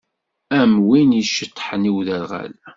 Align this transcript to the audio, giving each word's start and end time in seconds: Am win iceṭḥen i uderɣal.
Am 0.59 0.73
win 0.87 1.11
iceṭḥen 1.21 1.89
i 1.89 1.91
uderɣal. 1.97 2.53